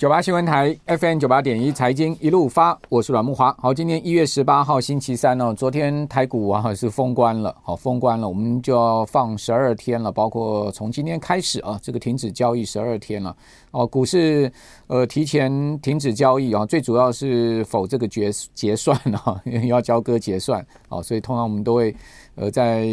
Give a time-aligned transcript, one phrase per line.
[0.00, 3.54] 九八新闻台 FM 九八点一财经一路发，我是阮木华。
[3.60, 13.36] 好，今天一月十八号星期三呢，昨天台股啊是封关了，好封关了，我们就要放十二天了，包括从今天开始啊，这个停止交易十二天了。
[13.72, 14.50] 哦，股市
[14.86, 21.94] 呃提前停止交易啊，最主要是否这个结结算啊，因 为要交割结算啊，所以通常我们都会
[22.36, 22.86] 呃在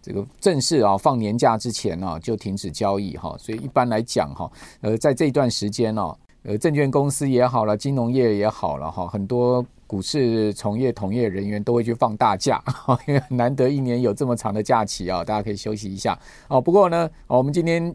[0.00, 4.50] 这个正式啊放年假之前呢就停止交易哈，所以一般来讲哈，
[4.80, 6.16] 呃在这段时间呢。
[6.46, 12.62] 呃，证券公司也好了，金融业也好了哈，很多股市从业同业人员都会去放大假，
[13.08, 16.16] 因为难得一年有这么长的假期啊，大家可以休息一下
[16.46, 16.60] 哦。
[16.60, 17.92] 不过呢，我们今天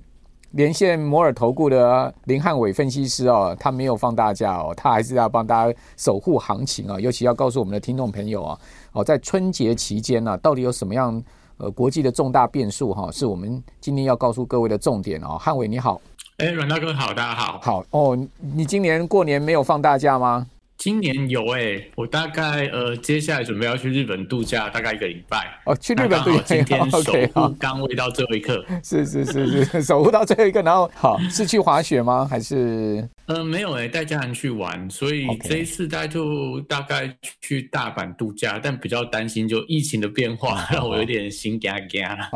[0.52, 8.60] 连线摩尔投顾的林汉伟分析师哦，他没有放大假哦，他还是要帮大家守护行情啊，尤其要告诉我们的听众朋友啊，
[8.92, 11.24] 哦，在春节期间呢，到底有什么样
[11.58, 15.38] 呃国际的重大变数哈，是我们今天要告诉各位的重点哦。
[15.40, 16.02] 汉伟你好。
[16.38, 17.60] 哎，阮大哥好，大家好。
[17.62, 20.48] 好哦，你今年过年没有放大假吗？
[20.82, 25.62] 今年有哎、欸，我大概呃，接下来准备要去日本度假，大概一个礼拜。
[25.68, 26.42] 哦，去日本度假。
[26.44, 27.04] 今天 守
[27.36, 28.66] 护刚位到最后一刻。
[28.84, 32.26] 是是是是， 守护到最后一刻，然后好是去滑雪吗？
[32.28, 33.08] 还是？
[33.28, 42.28] 呃，没有哎、欸，带家人去玩，所以这一次大概就大概去大阪度假，但比较担心就疫情的变化，让我有点心惊惊了。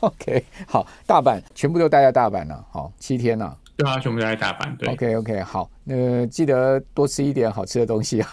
[0.00, 3.56] OK，好，大阪全部都待在大阪了，好，七天了。
[3.76, 4.76] 对啊，全部都在大阪。
[4.76, 8.28] 对，OK OK，好，那记得多吃一点好吃的东西啊。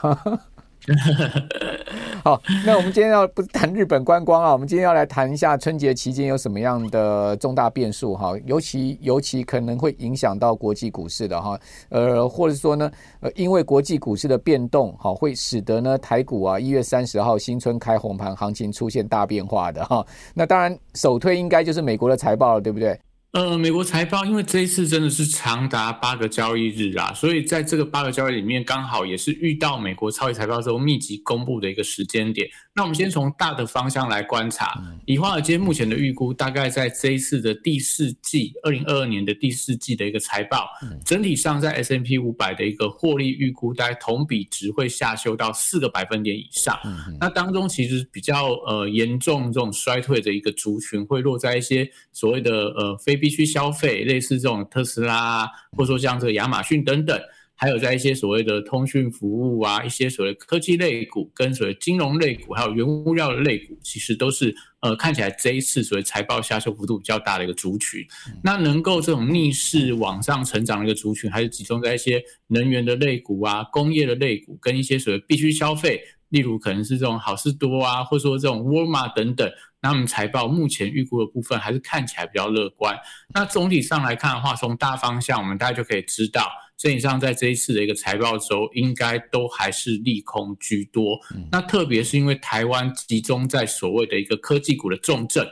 [2.23, 20.05] 好，那我们今天要不是谈日本观光啊，我们今天要来谈一下春节期间有什么样的重大变数哈，尤其尤其可能会影响到国际股市的哈，呃，或者说呢，呃，因为国际股市的变动，好，会使得呢台股啊一月三十号新春开红盘，行情出现大变化的哈。
[20.33, 22.99] 那当然首推应该就是美国的财报了，对不对？
[23.31, 32.49] 呃，美国财报，因为这一次真的是长达八个交易日啊，所以在这个八个交易日里面，刚好也是遇到美国超级财报之后密集公布的一个时间点。
[32.73, 40.67] 那我们先从大的方向来观察，以华尔街目前的预估，大概在这一次的第四季，二零二二年的第四季的一个财报，
[41.05, 46.77] 整体上在 S M P 五百的一个获利预估，大概同比值会下修到四个百分点以上。
[47.17, 57.17] 那当中其实比较呃严重这种衰退的一个族群，会落在一些所谓的呃非必须消费，类似这种特斯拉，或者说像这个亚马逊等等。
[57.61, 68.03] 还有在一些所谓的通讯服务啊，一些所谓科技类股，跟所谓金融类股，还有原物料的类股，其实都是呃看起来这一次所谓财报下修幅度比较大的一个族群。
[68.43, 79.49] 那能够这种逆势往上成长的一个族群，还是集中在一些能源的类股啊、工业的类股，跟一些所谓必须消费，例如可能是这种好事多啊，或者说这种沃尔玛等等。
[79.83, 82.95] 那我们财报目前预估的部分还是看起来比较乐观。
[83.33, 86.51] 那总体上来看的话，从大方向我们大家就可以知道。
[86.77, 91.19] 整体上，在这一次的一个财报周，应该都还是利空居多。
[91.51, 95.47] 那特别是因为台湾集中在所谓的一个科技股的重镇，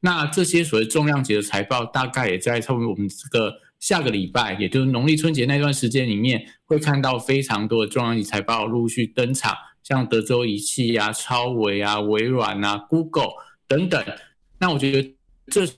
[0.00, 13.32] 那这些所谓重量级的财报，大概也在差不多我们这个下个礼拜，也就是农历春节那段时间里面，会看到非常多的重量级财报陆续登场，像德州仪器啊、超微啊、微软啊、Google
[13.66, 14.04] 等等。
[14.58, 15.14] 那我觉得
[15.46, 15.68] 这。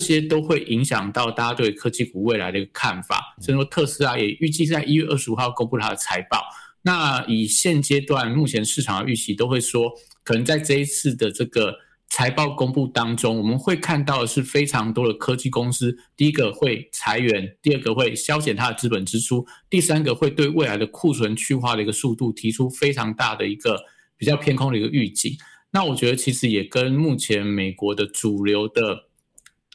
[0.00, 3.36] 这些都会影响到大家对科技股未来的一个看法。
[3.38, 6.40] 所以说，特斯拉也预计在一月二十五号公布它的财报。
[6.80, 9.92] 那以现阶段目前市场的预期，都会说，
[10.24, 11.74] 可能在这一次的这个
[12.10, 23.80] 财报公布当中，我们会看到的是非常多的科技公司，第一个会裁员，第二个会削减它的资本支出，第三个会对未来的库存去化的一个速度提出非常大的一个
[24.18, 25.32] 比较偏空的一个预警。
[25.70, 29.06] 那我觉得其实也跟目前美国的主流的。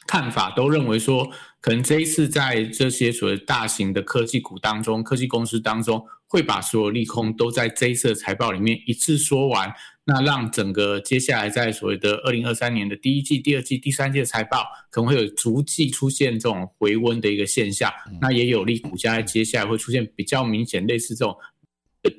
[0.08, 1.28] 看法都认为说，
[1.60, 9.68] 可能这一次在这些所谓大型的科技股当中，科技公司当中，会把所有利空都在这一次的财报里面一次说完，
[10.06, 21.36] 那让整个接下来在所谓的二零二三年的第一季、第二季、第三季的财报，可能会有逐季出现这种回温的一个现象，那也有利股价在接下来会出现比较明显类似这种。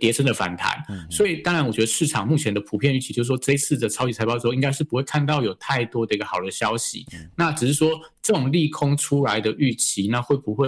[0.02, 7.06] 跌升的反弹，所以当然，我觉得市场目前的普遍预期就是说，这一次的超级财报之后，应该是不会看到有太多的一个好的消息。
[7.38, 10.68] 那只是说，这种利空出来的预期，那会不会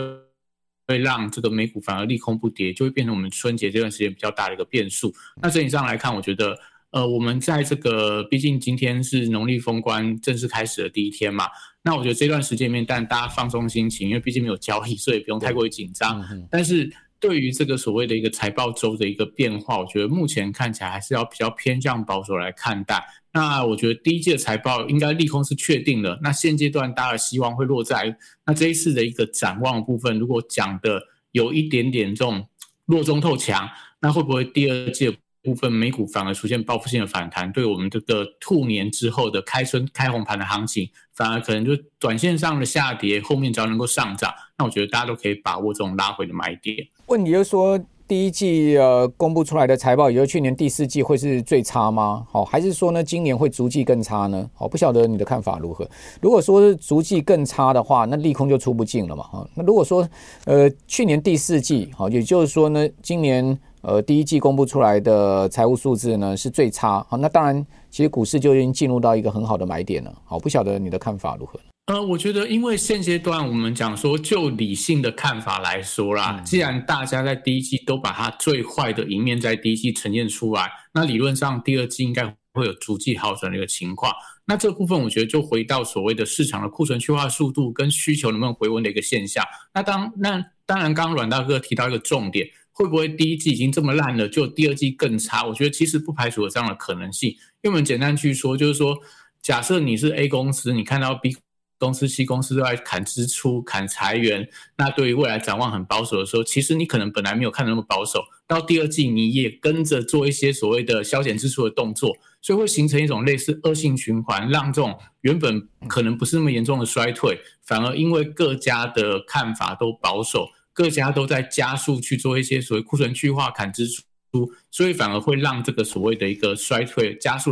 [0.87, 5.13] 会让这个美股反而利空不跌，就会变成我们春节这段时间比较大的一个变数。
[5.41, 6.57] 那整体上来看，我觉得，
[6.91, 11.45] 呃，我们在这个毕竟今天是农历封关正式开始的第一天嘛，
[11.83, 16.23] 那我觉得这段时间里面，但大家放松心情，因为毕竟没有交易，所以不用太过于紧张。
[16.49, 16.89] 但是。
[17.21, 23.03] 对于这个所谓的一个财报周的一个变化，我觉得目前看起来还是要比较偏向保守来看待。
[23.33, 26.17] 那我觉得第一季的财报应该利空是确定的。
[26.23, 31.03] 那现阶段大家的希望会落在那这一次的一个展望的部分，如果讲的
[31.33, 32.47] 有一点点这种
[32.85, 33.67] 弱中透强，
[33.99, 35.13] 那会不会第二季
[35.49, 46.77] 部分美股反而出现报复性的反弹，对我们这个兔年之后的开春开红盘的行情，反而可能就短线上的下跌，后面只要能够上涨，那我觉得大家都可以把握这种拉回的买点。
[47.07, 47.79] 问题就是说。
[48.09, 52.25] 第一季呃公布出来的财报，也就是去年第四季会是最差吗？
[52.31, 54.49] 好，还是说呢，今年会逐季更差呢？
[54.55, 55.87] 好，不晓得你的看法如何？
[56.19, 59.23] 如果说是逐季更差的话，那利空就出不尽了嘛。
[59.25, 60.09] 哈，那如果说
[60.45, 70.13] 呃去年第四季，好，也就是说呢，今年呃第一季公布出来的财务数字呢是最差，好，那当然其实股市就已经进入到一个很好的买点了。
[70.25, 71.59] 好，不晓得你的看法如何？
[71.87, 82.23] 呃，我觉得，因为现阶段我们讲说，就理性的看法来说啦，既然大家在第一季都把它最坏的一面在第一季呈现出来，那理论上第二季应该
[82.53, 84.13] 会有逐季好转的一个情况。
[84.45, 89.43] 那这部分我觉得就回到所谓的市场的库存去化速度跟需求能不能回温的一个现象。
[89.73, 92.47] 那当那当然，刚刚阮大哥提到一个重点，
[92.79, 95.45] 会不会第一季已经这么烂了，就第二季更差？
[95.45, 97.29] 我觉得其实不排除有这样的可能性。
[97.61, 98.97] 因为我们简单去说，就是说，
[99.41, 101.35] 假设你是 A 公司，你看到 B。
[101.81, 104.45] 公司、C 公司都在砍支出、砍裁员，
[104.75, 120.49] 那对于未来展望很保守的时候，其实你可能本来没有看的那么保守，到第二季你也跟着做一些所谓的削减支出的动作，所以会形成一种类似恶性循环，让这种原本可能不是那么严重的衰退，反而因为各家的看法都保守，
[120.79, 127.51] 各家都在加速去做一些所谓库存去化、砍支出，所以反而会让这个所谓的一个衰退加速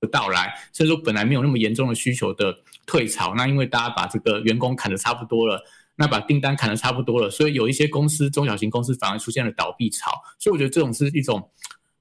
[0.00, 2.56] 的到来，甚至说本来没有那么严重的需求的。
[2.86, 5.60] 退潮，那因为大家把这个员工砍的差不多了，
[5.96, 10.12] 那把订单砍的差不多了，所以有一些公司，中小型公司反而出现了倒闭潮。
[10.38, 11.50] 所以我觉得这种是一种，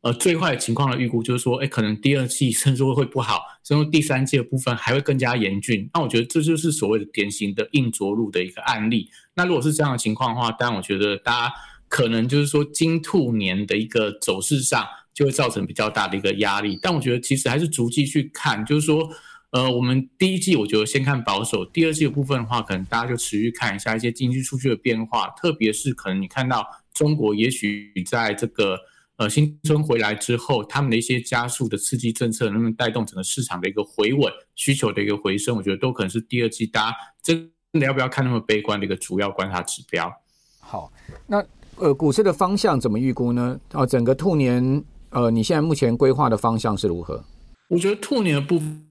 [0.06, 5.90] 呃，最坏情况的预估，就是说，哎，可能第二季甚至会会不好，甚至第三季的部分还会更加严峻。
[5.96, 9.10] 那我觉得这就是所谓的典型的硬着陆的一个案例。
[9.34, 11.54] 那如果是这样的情况的话，当然我觉得大家
[11.88, 16.78] 可能就是说，金兔年的一个走势上就会造成比较大的一个压力。
[16.80, 19.10] 但我觉得其实还是逐季去看，就是说。
[19.52, 28.78] 呃，我们第一季我觉得先看保守，第二季的部分的话，可能大家就持续看一下一些经济数据的变化，特别是可能你看到中国也许在这个
[29.18, 40.12] 呃新春回来之后，他们的一些加速的刺激政策能不能带动整个市场的一个回稳、需求的一个回升，我觉得都可能是第二季大家真的要不要看那么悲观的一个主要观察指标。
[40.60, 40.92] 好，
[41.28, 41.44] 那
[41.78, 43.60] 呃股市的方向怎么预估呢？
[43.72, 47.24] 哦，整个兔年呃，你现在目前规划的方向是如何？
[47.70, 48.82] 我觉得兔年的部分。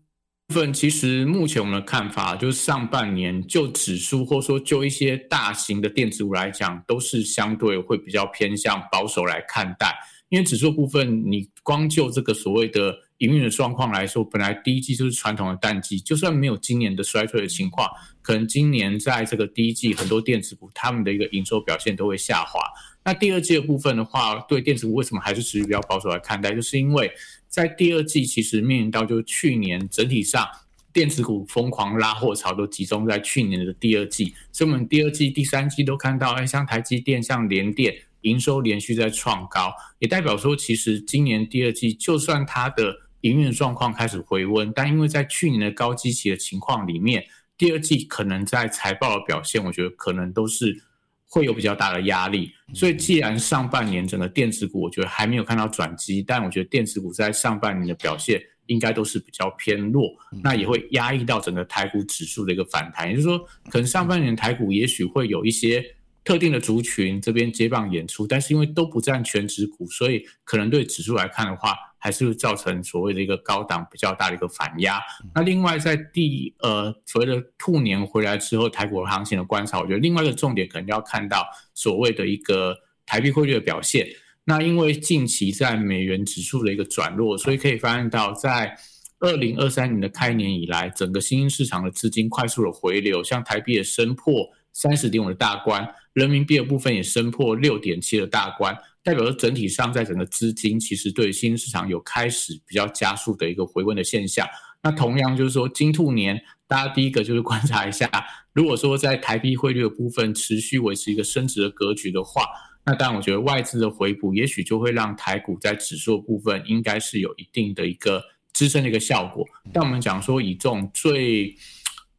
[0.46, 9.96] 部分其实目前我们的看法就是上半年就指数或者说就一些大型的电子股来讲，都是相对会比较偏向保守来看待。
[10.34, 17.88] 因为指数部分，你光就这个所谓的营运的状况来说，本来第一季就是传统的淡季，就算没有今年的衰退的情况，
[18.20, 22.60] 可能今年在这个第一季很多电子股他们的一个营收表现都会下滑。
[23.04, 26.52] 那第二季的部分的话，对电子股为什么还是持续比较保守来看待？
[26.52, 27.12] 就是因为。
[27.46, 30.44] 在第二季，其实面临到就是去年整体上
[30.92, 47.24] 电子股疯狂拉货潮都集中在去年的第二季，所以我们第二季、第三季都看到，哎，像台积电、像联电营收连续在创高，也代表说，其实今年第二季就算它的营运状况开始回温，但因为在去年的高基期的情况里面，
[47.56, 50.82] 第二季可能在财报的表现，我觉得可能都是。
[51.26, 60.12] 会有比较大的压力，所以既然上半年整个电子股我觉得还没有看到转机，但我觉得电子股在上半年的表现应该都是比较偏弱，
[60.44, 63.08] 那也会压抑到整个台股指数的一个反弹。
[63.08, 63.38] 也就是说，
[63.69, 65.84] 可能上半年台股也许会有一些
[66.24, 71.76] 特定的族群这边接棒演出，但是因为都不占全值股，所以可能对指数来看的话。
[72.04, 75.00] 还是会造成所谓的一个高档比较大的一个反压。
[75.34, 82.76] 那另外在第呃所谓的兔年回来之后，台股行情的观察，我觉得另外一个重点可能要看到所谓的一个
[83.06, 84.06] 台币汇率的表现。
[84.44, 88.76] 那因为近期在美元指数的一个转弱，所以可以发现到在
[89.20, 98.76] 二零二三年的开年以来，整个新兴市场的资金快速的回流，像台币的升破三十点五的大关，人民币的部分也升破六点七的大关。
[99.02, 104.46] 代表说，整体上在整个资金其实对新市场有开始比较加速的一个回温的现象。
[104.82, 108.10] 那同样就是说，金兔年大家第一个就是观察一下，
[108.52, 112.46] 如果说在台币汇率的部分持续维持一个升值的格局的话，
[112.84, 119.46] 那当然我觉得外资的回补也许就会让台股在指数部分应该是有一定的一个支撑的一个效果。
[119.72, 121.54] 但我们讲说以这种最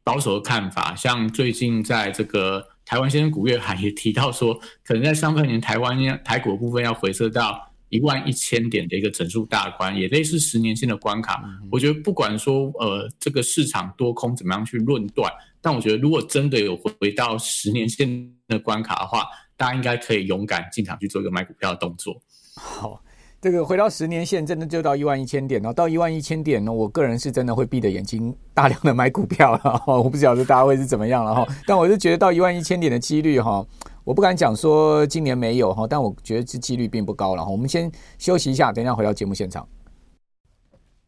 [0.05, 2.69] 保守的看法，像最近在这个。
[2.87, 11.43] 台湾先生古月涵也提到说，可能在上半年台湾台股部分要回撤到一万一千点的一个整数大关，也类似十年线的关卡。
[11.71, 19.25] 我觉得不管说呃这个市场多空怎么样去论断，但我觉得如果真的有回到十年线的关卡的话，
[19.57, 22.21] 大家应该可以勇敢进场去做一个买股票的动作。
[22.55, 23.01] 好。
[23.45, 25.71] 这个回到十年线，真的就到一万一千点了。
[25.71, 29.81] 到一万一千点呢，我个人是真的会闭着眼睛大量的买股票了。
[29.85, 31.45] 我不晓得大家会是怎么样了哈。
[31.67, 33.63] 但我是觉得到一万一千点的几率哈，
[34.03, 37.51] 我不敢讲说今年没有哈，但我觉得这几率并不高了哈。
[37.51, 39.63] 我们先休息一下，等一下回到节目现场。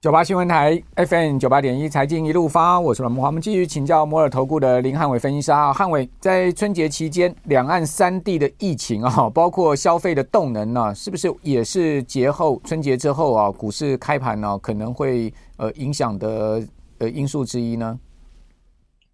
[0.08, 3.26] 九八新闻台 FM 九八点一财经一路发，我是阮慕驊。
[3.26, 16.66] 我们继续请教摩尔投顾的林汉伟分析师啊，汉伟在春节期间，两岸三地的疫情啊，包括消费的动能呢、是不是也是节后春节之后啊，股市开盘呢、可能会呃影响的
[17.00, 18.00] 呃因素之一呢？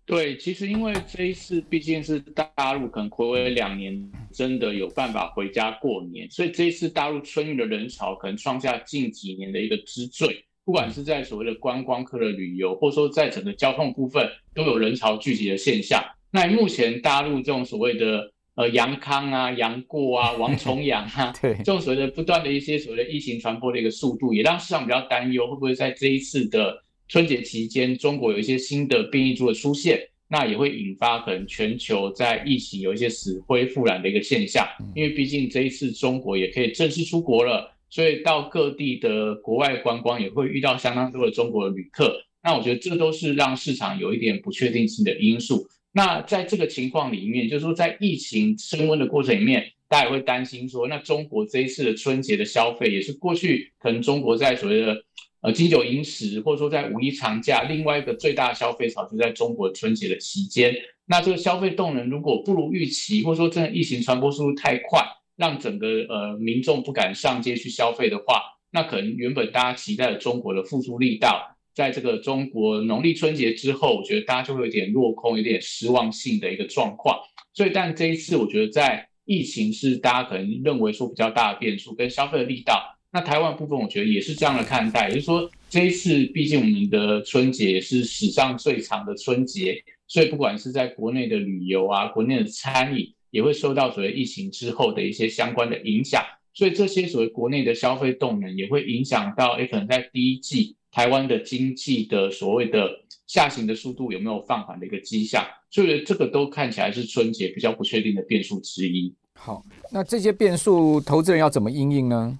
[0.05, 10.45] 对，其实因为这一次毕竟是大陆可能睽违两年，真的有办法回家过年，所以这一次大陆春运的人潮可能创下近几年的一个之最。
[10.65, 16.01] 不管是在所谓的观光客的旅游，或者说在整个交通部分，都有人潮聚集的现象。
[16.31, 34.65] 那目前大陆这种所谓的呃杨康啊、杨过啊、王重阳啊， 对，这种所谓的不断的一些所谓的疫情传播的一个速度，也让市场比较担忧，会不会在这一次的春节期间，中国有一些新的变异株的出现，那也会引发可能全球在疫情有一些死灰复燃的一个现象。
[34.95, 37.69] 因为毕竟这一次中国也可以正式出国了。
[37.93, 45.67] 所以到各地的国外观光也会遇到相当多的中国旅客，那我觉得这都是让市场有一点不确定性的因素。
[45.91, 54.97] 那在这个情况里面，就是说在疫情升温的过程里面，大家也会担心说，那中国这一次的春节的消费也是过去可能中国在所谓的
[55.41, 60.75] 呃金九银十，或者说在五一长假，另外一个最大的消费潮就在中国春节的期间。
[61.05, 65.05] 那这个消费动能如果不如预期，或者说真的疫情传播速度太快。
[65.35, 77.17] 让整个呃民众不敢上街去消费的话，那可能原本大家期待的中国的复苏力道，在这个中国农历春节之后，我觉得大家就会有点落空，有点失望性的一个状况。
[77.53, 93.13] 所以，但这一次我觉得在疫情是大家可能认为说比较大的变数，跟消费的力道，那台湾部分我觉得也是这样的看待，也就是说这一次毕竟我们的春节是史上最长的春节，所以不管是在国内的旅游啊，国内的餐饮。
[93.33, 96.23] 也会受到所谓疫情之后的一些相关的影响，
[96.53, 102.87] 所以这些所谓国内的消费动能也会影响到，诶，可能在第一季台湾的经济的所谓的
[103.25, 109.11] 下行的速度有没有放缓的一个迹象，所以这个都看起来是春节比较不确定的变数之一。
[109.33, 112.37] 好，那这些变数投资人要怎么应应呢？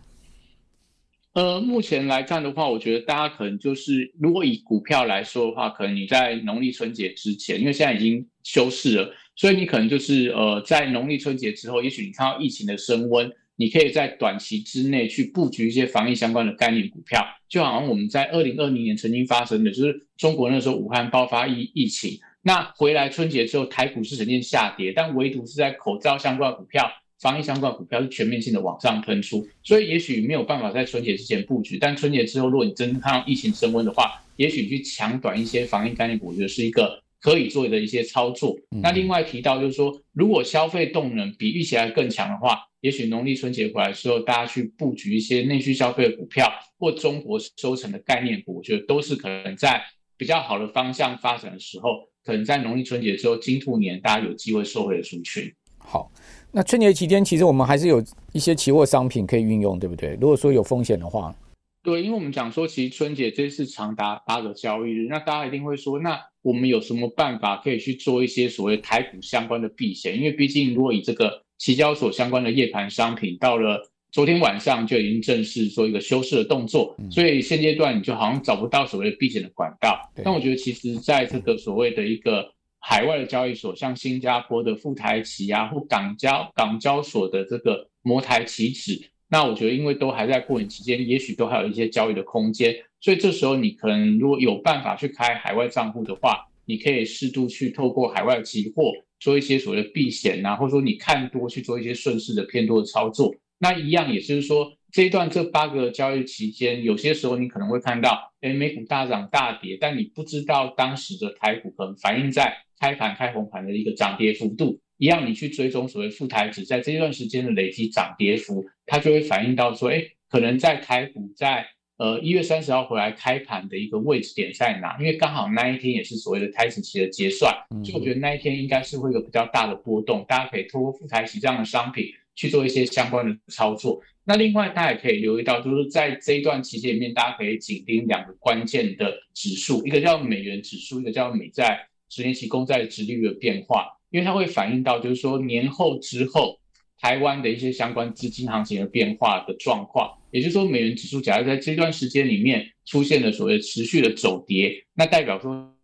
[1.34, 9.14] 呃，目前来看的话，我觉得大家可能就是，如果以股票来说的话，可能你在农历春节之前，因为现在已经休市了。
[9.36, 26.88] 所以你可能就是呃，在农历春节之后，也许你看到疫情的升温，你可以在短期之内去布局一些防疫相关的概念股票，就好像我们在二零二零年曾经发生的，就是中国那时候武汉爆发疫疫情，那回来春节之后，台股是呈现下跌，但唯独是在口罩相关股票、
[27.20, 37.02] 防疫相关股票是全面性的往上喷出，所以也许没有办法在春节之前布局，但春节之后，如果你真的看到疫情升温的话，也许去抢短一些防疫概念股，我觉得是一个。
[37.24, 38.54] 可以做的一些操作。
[38.82, 49.82] 那另外提到就是说，如果消费动能比预期还更强的话，也许农历春节回来的时候，大家去布局一些内需消费的股票或中国收成的概念股，我觉得都是可能在
[50.18, 55.50] 比较好的方向发展的时候，可能在农历春节之后，金兔年大家有机会收回的族群。
[55.78, 56.12] 好，
[56.52, 58.04] 那春节期间其实我们还是有
[58.34, 60.18] 一些期货商品可以运用，对不对？
[60.20, 61.34] 如果说有风险的话，
[61.82, 66.20] 对，因为我们讲说，其实春节这次长达八个交易日，那大家一定会说，那。
[66.44, 70.16] 我们有什么办法可以去做一些所谓台股相关的避险？
[70.16, 73.82] 因为毕竟，如果以这个期交所相关的夜盘商品，到了
[74.12, 79.98] 昨天晚上就已经正式做一个休市的动作，所以现阶段你就好像找不到所谓的避险的管道。
[80.24, 89.00] 但我觉得，其实在这个所谓的一个海外的交易所，像新加坡的富台期啊，或港交港交所的这个摩台期指，
[89.30, 92.76] 那我觉得，因为都还在过年期间，也许都还有一些交易的空间。
[93.02, 103.34] 所以这时候你可能如果有办法去开海外账户的话，你可以适度去透过海外期货做一些所谓的避险啊，或者说你看多去做一些顺势的偏多的操作。
[103.60, 114.80] 那一样也就是说，这一段这八个交易期间，有些时候你可能会看到，诶，美股大涨大跌，但你不知道当时的台股可能反映在开盘开红盘的一个涨跌幅度。
[114.98, 121.68] 一样你去追踪所谓富台指在这段时间的累积涨跌幅，它就会反映到说，哎，可能在台股在。
[121.98, 124.98] 呃，一月三十号回来开盘的一个位置点在哪？
[124.98, 127.54] 因为刚好那一天也是所谓的台指期的结算，
[127.86, 134.02] 所以我觉得那一天应该是会有比较大的波动，大家可以透过富台指这样的商品去做一些相关的操作。
[134.26, 146.58] 那另外大家也可以留意到，就是在这一段期间里面，大家可以紧盯两个关键的指数，一个叫美元指数，一个叫美债十年期公债殖利率的变化，因为它会反映到就是说年后之后。
[147.00, 150.18] 台湾的一些相关资金行情的变化的状况。
[150.32, 155.76] 也就是说，美元指数假如在这段时间里面出现了所谓持续的走跌，那代表说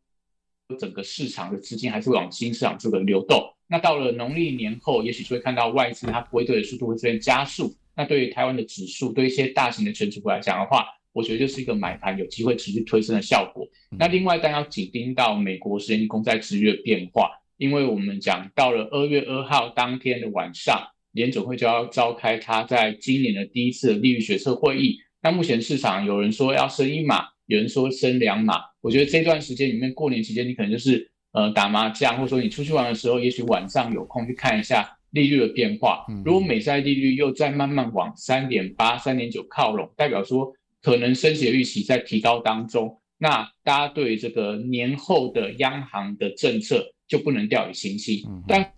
[0.80, 3.54] 整个市场的资金还是会往新市场这个流动。
[3.68, 7.76] 那到了农历年后，也许就会看到外资它归队的速度会出现加速。
[7.98, 13.68] 那对于台湾的指数，对一些大型的权值股来讲的话，我觉得就是一个买盘有机会持续推升的效果。
[13.98, 20.82] 那另外，当然要紧盯到美国十年公债殖利率的变化，因为我们讲到了二月二号当天的晚上。
[21.14, 24.96] 联准会就要召开他在今年的第一次利率决策会议。
[25.24, 28.62] 那目前市场有人说要升一码，有人说升两码。
[28.80, 36.06] 我觉得这段时间里面，过年期间你可能就是呃打麻将，或者说你出去玩的时候，也许晚上有空去看一下利率的变化。
[36.24, 48.24] 如果美债利率又在慢慢往三点八、三点九靠拢，代表说可能升息的预期在提高当中，那大家对这个年后的央行的政策就不能掉以轻心。
[48.48, 48.72] 但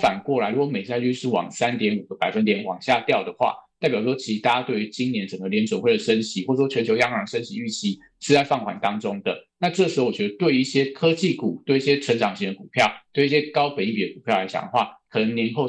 [0.00, 9.46] 反过来，如果美债率是往三点五个百分点往下掉的话，代表说其实大家对于今年整个联准会的升息，或者说全球央行升息预期是在放缓当中的。
[9.58, 15.68] 那这时候，我觉得对一些科技股、对一些成长型的股票、对一些高本益比的股票来讲的话，可能年后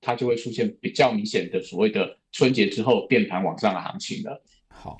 [0.00, 4.42] 它就会出现比较明显的所谓的春节之后变盘往上的行情了。
[4.68, 4.96] 好。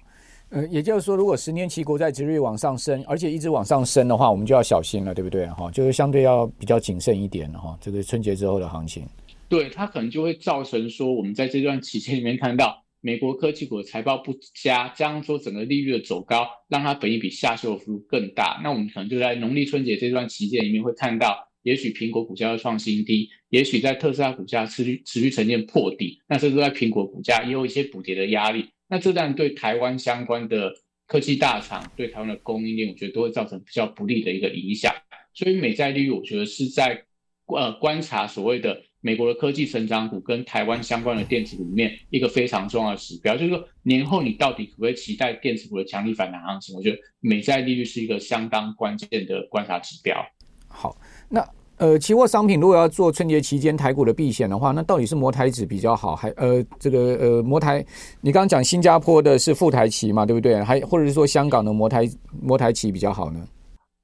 [0.50, 5.46] 呃，也就是说，如果十年期国债值率往上升，而且一直往上升的话，我们就要小心了，对不对？
[5.46, 7.78] 哈，就是相对要比较谨慎一点哈。
[7.80, 9.06] 这个春节之后的行情，
[9.48, 18.60] 对，它可能就会造成说，我们在这段期间里面看到美国科技股的财报不佳，加上说整个利率的走高，让它本益比下修的幅度更大。
[18.64, 28.64] 那我们可能就在农历春节这段期间里面会看到，也许苹果股价要创新低，也许在特斯拉股价持续持续呈现破底，那甚至在苹果股价也有一些补跌的压力。
[28.90, 30.74] 那这当然对台湾相关的
[31.06, 34.92] 科技大厂，对台湾的供应链，我觉得都会造成比较不利的一个影响。
[35.32, 37.04] 所以美债利率，我觉得是在
[37.46, 46.74] 呃观察所谓的美国的科技成长股跟台湾相关的电子股里面一个非常重要的指标，就是说年后你到底可不可以期待电子股的强力反弹行情？
[46.76, 50.20] 我觉得美债利率是一个相当关键的观察指标。
[50.68, 50.96] 好，
[51.28, 51.48] 那。
[51.80, 57.82] 呃，期货商品如果要做春节期间台股的避险的话，那到底是摩台指比较好，还呃这个呃摩台？
[58.20, 60.62] 你刚刚讲新加坡的是副台期嘛，对不对？
[60.62, 62.06] 还或者是说香港的摩台
[62.38, 63.40] 摩台期比较好呢？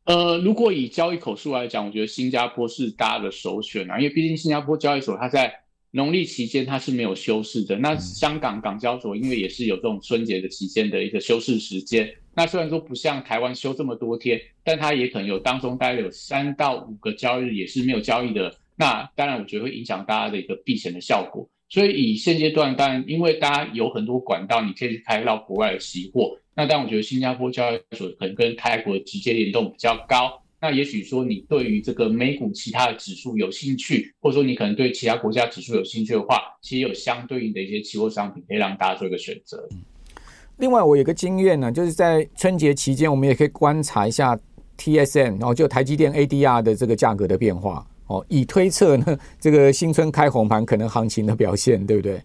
[0.06, 5.52] 呃，如果以交易口数来讲，我觉得新加坡是大家的首选啊，因为毕竟新加坡交易所它在
[5.96, 7.74] 农历期间它是没有休市的。
[7.78, 12.14] 那香港港交所因为也是有这种春节的期间的一个休市时间。
[12.34, 18.54] 那虽然说不像台湾休这么多天，但它也可能有当中大概有三到五个交易日也是没有交易的。
[18.76, 21.48] 那当然，我觉得会影响大家的一个避险的效果。
[21.70, 26.38] 所以以现阶段，当然因为大家有很多管道，你可以去开到国外的期货。
[26.54, 30.42] 那当然，我觉得新加坡交易所可能跟泰国直接联动比较高。
[30.60, 39.68] 那也许说你对于这个美股其他的指数有兴趣，或者说你可能对其他国家指数有兴趣的话，其实有相对应的一些期货商品可以让大家做一个选择。
[40.58, 44.38] 另外，我有个经验呢，就是在春节期间，我们也可以观察一下
[44.78, 52.22] TSM，然后就台积电 ADR 的这个价格的变化哦，以推测呢这个新春开红盘可能行情的表现，对不对？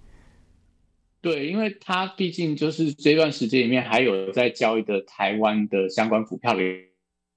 [1.22, 6.62] 对，因为它毕竟就是这段时间里面还有在交易的台湾的相关股票的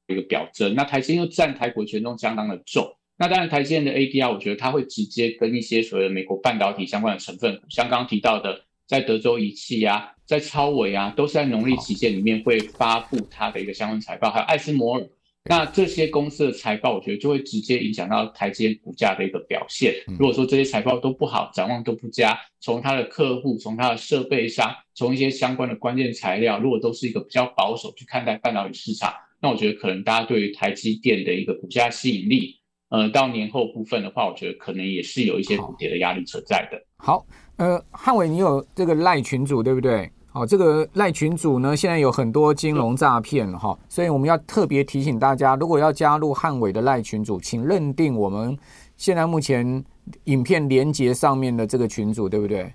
[0.07, 8.63] 一个表征，那台积电又占台股权重相当的重，那当然台积电的 ADR，我觉得它会直接跟一些所谓的美国半导体相关的成分股，像刚刚提到的。
[8.87, 15.09] 在德州仪器啊，在超伟啊，都是在农历期间里面会发布它的一个相关财报，还有艾斯摩尔，
[15.45, 19.95] 那这些公司的财报，我觉得就会直接影响到台积电股价的一个表现。
[20.07, 29.15] 如果说这些财报都不好，展望都不佳，从它的客户，从它的设备商，从一些相关的关键材料，如果都是一个比较保守去看待半导体市场，
[29.45, 36.81] 那我觉得可能大家对于台积电的一个股价吸引力，呃，到年后部分的话，我觉得可能也是有一些补跌的压力存在的。
[36.97, 37.27] 好。
[37.57, 40.11] 呃，汉伟，你有这个赖群组对不对？
[40.33, 48.59] 好，这个赖群组呢，现在有很多金融诈骗哈，所以我们要特别提醒大家，如果要加入汉伟的赖群组，请认定我们
[48.97, 49.85] 现在目前
[50.25, 52.73] 影片连接上面的这个群组，对不对？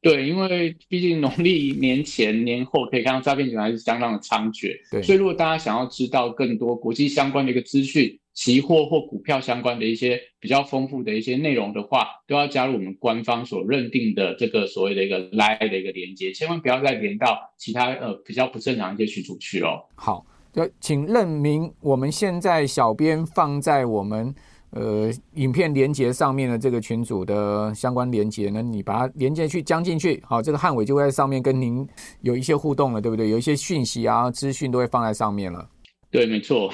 [0.00, 8.18] 对，因为毕竟农历年前年后可以看到诈骗集团还是相当的猖獗，对，所以如果大家想要知道更多国际相关的一个资讯。
[8.36, 19.82] 期货或股票相关的一些比较丰富的一些内容的话，都要加入我们官方所认定的这个所谓的一个 Line 的一个连接，千万不要再连到其他呃比较不正常的一些群组去哦。
[19.94, 24.34] 好，就请认明我们现在小编放在我们
[24.70, 31.86] 呃影片连接上面的这个群组的相关连接呢，你把它连接去将进去，好，这个汉伟就会在上面跟您
[32.20, 33.30] 有一些互动了，对不对？
[33.30, 35.68] 有一些讯息啊、资讯都会放在上面了。
[36.10, 36.70] 对，没错。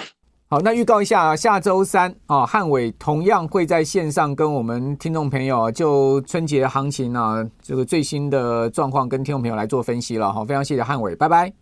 [0.49, 10.31] 好，那预告一下，下周三啊，汉伟同样会在线上跟我们听众朋友就春节行情啊，这个最新的状况跟听众朋友来做分析了。
[10.31, 11.51] 好，非常谢谢汉伟，拜拜。